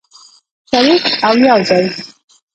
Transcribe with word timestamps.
شریک 0.69 1.03
او 1.27 1.33
یوځای. 1.45 1.85